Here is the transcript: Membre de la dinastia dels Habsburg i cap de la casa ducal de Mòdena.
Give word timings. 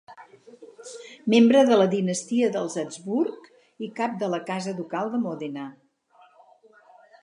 Membre 1.33 1.61
de 1.67 1.77
la 1.81 1.85
dinastia 1.91 2.49
dels 2.57 2.79
Habsburg 2.85 3.47
i 3.89 3.93
cap 4.03 4.19
de 4.25 4.33
la 4.35 4.43
casa 4.53 4.77
ducal 4.83 5.17
de 5.17 5.25
Mòdena. 5.29 5.73